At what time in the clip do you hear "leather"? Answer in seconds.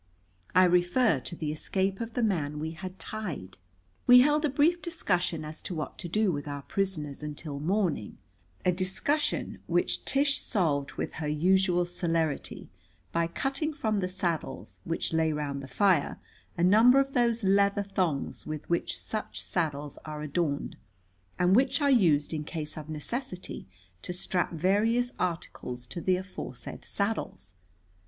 17.43-17.83